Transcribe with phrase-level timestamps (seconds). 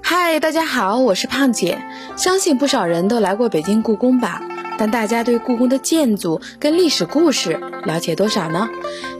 [0.00, 1.82] 嗨，大家好，我是胖姐。
[2.16, 4.42] 相信不少人都来过北京故宫吧？
[4.78, 8.68] 但大家对故宫的建筑跟历史故事了解多少呢？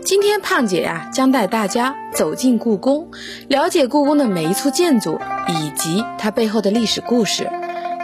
[0.05, 3.11] 今天胖姐呀，将带大家走进故宫，
[3.49, 5.19] 了解故宫的每一处建筑
[5.49, 7.49] 以及它背后的历史故事。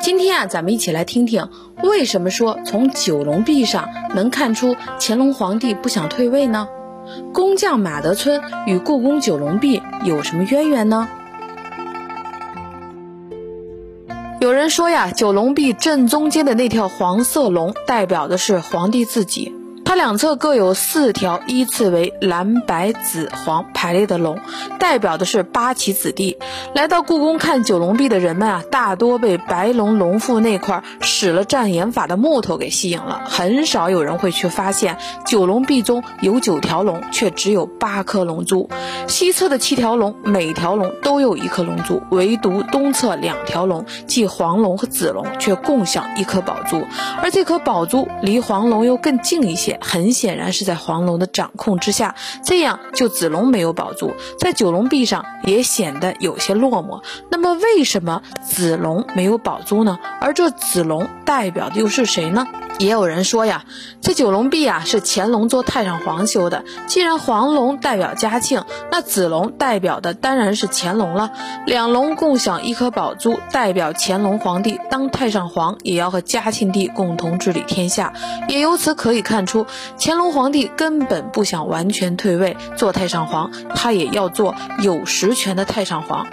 [0.01, 1.49] 今天啊，咱们一起来听听，
[1.83, 6.69] 为什么说从九龙壁上能看出乾隆皇帝不想退位呢？
[7.33, 11.09] 工匠马德村与故宫九龙壁有什么渊源呢？
[14.41, 19.58] 有人说呀，九龙壁正中间的那条黄色龙代表的是皇帝自己。
[19.89, 24.39] 它两侧各有四条依次为蓝、白、紫、黄排列的龙，
[24.79, 26.37] 代表的是八旗子弟。
[26.75, 38.69] 来到故宫看九龙壁的人们啊，大多被白龙龙腹那块使了障眼法的木头给吸引了，很少有人会去发现九龙壁中有九条龙，却只有八颗龙珠。
[39.07, 46.85] 西侧的七条龙，每条龙都有一颗龙珠，唯独东侧两条龙，即黄龙和紫龙，却共享一颗宝珠，
[47.23, 49.78] 而这颗宝珠离黄龙又更近一些。
[49.81, 57.03] 很显然是在黄龙的掌控之下，这样就子龙没有保住，在九龙壁上也显得有些落寞。
[57.31, 59.99] 那么为什么子龙没有保住呢？
[60.21, 62.47] 而这子龙代表的又是谁呢？
[62.79, 63.65] 也有人说呀，
[64.01, 66.65] 这九龙壁啊是乾隆做太上皇修的。
[66.87, 68.63] 既然黄龙代表嘉庆，
[68.93, 71.33] 那子龙代表的当然是乾隆了。
[71.67, 78.13] 两龙共享一颗宝珠，代表乾隆皇帝当太上皇也要和嘉庆帝共同治理天下。
[78.47, 79.67] 也由此可以看出，
[79.99, 86.29] 乾隆皇帝根本不想完全退位做太上皇，他也要做有实权的太上皇。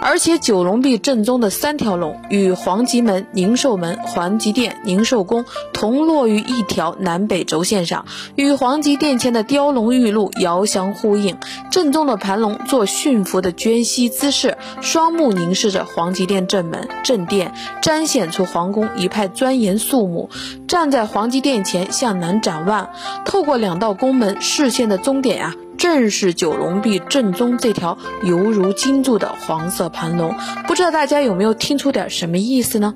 [0.00, 5.87] 而且九龙壁正中的三条龙与皇极门、宁寿门、皇极殿、宁寿宫同。
[5.88, 11.38] 同落于一条南北轴线上，与皇极殿前的雕龙玉鹿遥相呼应。
[11.70, 20.28] 正中的盘龙做驯服的娟膝姿势，双目凝视着皇极殿正门正殿，彰显出皇宫一派庄严肃穆。
[20.66, 22.90] 站在皇极殿前向南展望，
[23.24, 30.34] 透过两道宫门，视线的终点呀，正是九龙壁正中这条犹如金柱的黄色盘龙。
[30.66, 32.92] 不知道大家有没有听出点什么意思呢？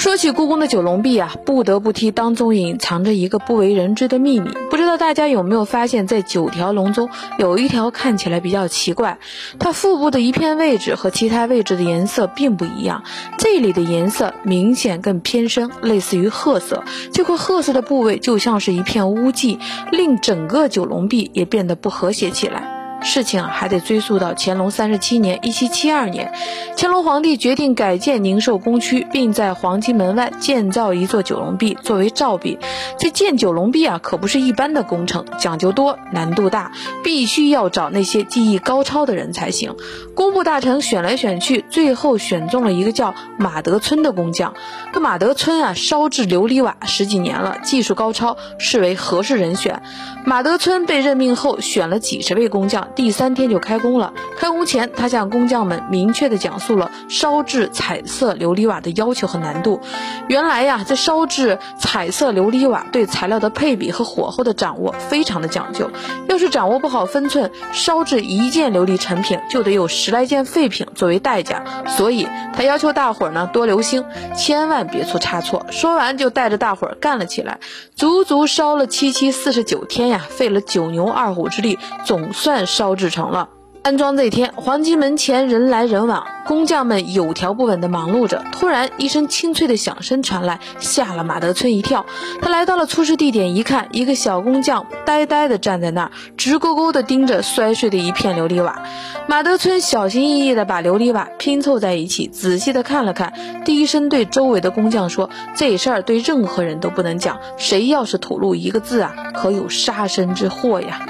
[0.00, 4.48] 说起故宫的九龙壁啊，不得不提当中隐藏着一个不为人知的秘密。
[4.70, 9.18] 不知道大家有没有发现，在九条龙中有一条看起来比较奇怪，
[9.58, 13.04] 它腹部的一片位置和其他位置的颜色并不一样，
[13.36, 16.82] 这里的颜色明显更偏深，类似于褐色。
[17.12, 19.58] 这块褐色的部位就像是一片污迹，
[19.92, 22.79] 令整个九龙壁也变得不和谐起来。
[23.02, 26.32] 事情还得追溯到乾隆三十七年（一七七二年），
[26.76, 32.58] 乾隆皇帝决定改建宁寿宫区，并在皇极门外建造一座九龙壁作为照壁。
[32.98, 36.72] 这建九龙壁啊，可不是一般的工程，讲究多，难度大，
[37.02, 39.74] 必须要找那些技艺高超的人才行。
[40.14, 44.54] 工部大臣选来选去，最后选中了一个叫马德村的工匠。
[44.92, 49.82] 这马德村啊，烧制琉璃瓦十几年了，技术高超，视为合适人选。
[50.26, 52.88] 马德村被任命后，选了几十位工匠。
[52.94, 54.12] 第三天就开工了。
[54.38, 59.80] 开工前，他向工匠们明确地讲述了烧制彩色琉璃瓦的要求和难度。
[60.28, 65.90] 原来呀，这烧制彩色琉璃瓦对材料的配比和火候的掌握非常的讲究。
[66.28, 71.64] 要是掌握不好分寸，烧制一件琉璃成品就得有十来件废品作为代价。
[71.86, 74.04] 所以他要求大伙儿呢多留心，
[74.36, 75.66] 千万别出差错。
[75.70, 77.58] 说完就带着大伙儿干了起来，
[77.94, 82.66] 足足烧了七七四十九天呀，费了九牛二虎之力，总算。
[82.80, 83.50] 烧制成了。
[83.82, 88.42] 安装这天，黄金门前人来人往，工匠们有条不紊地忙碌着。
[88.52, 92.06] 突然，一声清脆的响声传来，吓了马德村一跳。
[92.40, 98.82] 他来到了出事地点，一看，一个小工匠呆呆地站在那儿，直勾勾地盯着摔碎的一片琉璃瓦。
[99.26, 103.34] 马德村小心翼翼地把琉璃瓦拼凑在一起，仔细地看了看，
[103.66, 111.06] 低声对周围的工匠说：“这事儿对任何人都不能讲，谁要是吐露一个字啊，可有杀身之祸呀！”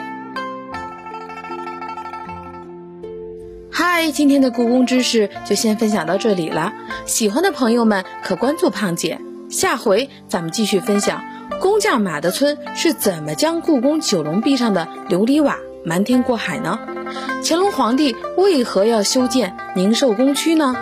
[3.82, 6.74] 嗨，今天的故宫知识就先分享到这里了。
[7.06, 9.18] 喜欢的朋友们可关注胖姐，
[9.48, 11.24] 下回咱们继续分享
[11.62, 16.78] 工匠马德村是怎么将故宫九龙壁上的琉璃瓦瞒天过海呢？
[17.42, 20.76] 乾隆皇帝为何要修建宁寿宫区呢？